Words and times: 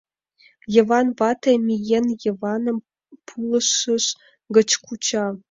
Йыван 0.73 1.07
вате, 1.17 1.51
миен, 1.65 2.05
Йываным 2.25 2.77
пулышыж 3.27 4.05
гыч 4.55 4.69
куча. 4.85 5.25